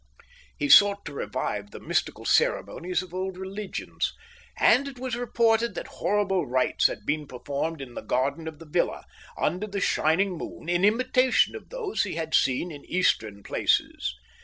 He 0.57 0.67
sought 0.67 1.05
to 1.05 1.13
revive 1.13 1.69
the 1.69 1.79
mystical 1.79 2.25
ceremonies 2.25 3.03
of 3.03 3.13
old 3.13 3.37
religions, 3.37 4.15
and 4.57 4.87
it 4.87 4.97
was 4.97 5.15
reported 5.15 5.75
that 5.75 5.85
horrible 6.01 6.47
rites 6.47 6.87
had 6.87 7.05
been 7.05 7.27
performed 7.27 7.83
in 7.83 7.93
the 7.93 8.01
garden 8.01 8.47
of 8.47 8.57
the 8.57 8.65
villa, 8.65 9.05
under 9.37 9.67
the 9.67 9.79
shining 9.79 10.39
moon, 10.39 10.67
in 10.69 10.83
imitation 10.83 11.55
of 11.55 11.69
those 11.69 12.01
he 12.01 12.15
had 12.15 12.33
seen 12.33 12.71
in 12.71 12.83
Eastern 12.85 13.43
places. 13.43 14.15